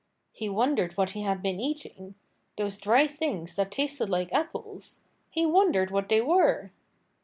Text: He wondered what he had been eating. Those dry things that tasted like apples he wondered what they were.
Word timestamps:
He 0.33 0.49
wondered 0.49 0.93
what 0.97 1.11
he 1.11 1.21
had 1.21 1.43
been 1.43 1.59
eating. 1.59 2.15
Those 2.57 2.79
dry 2.79 3.05
things 3.05 3.55
that 3.55 3.69
tasted 3.71 4.09
like 4.09 4.33
apples 4.33 5.01
he 5.29 5.45
wondered 5.45 5.91
what 5.91 6.09
they 6.09 6.21
were. 6.21 6.71